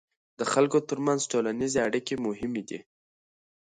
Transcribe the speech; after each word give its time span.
د 0.39 0.41
خلکو 0.51 0.77
ترمنځ 0.89 1.19
ټولنیزې 1.31 1.79
اړیکې 1.87 2.15
مهمې 2.25 2.63
دي. 2.69 2.79